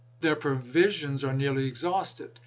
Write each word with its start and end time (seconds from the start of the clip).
Their 0.21 0.35
provisions 0.35 1.23
are 1.23 1.31
nearly 1.31 1.67
exhausted. 1.67 2.39